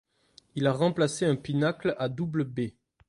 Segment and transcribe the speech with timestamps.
[0.55, 2.73] Il a remplacé un pinacle à double baie.